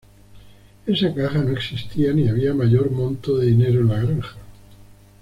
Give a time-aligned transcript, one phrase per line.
[0.87, 4.35] Esa caja no existía ni había mayor monto de dinero en la granja.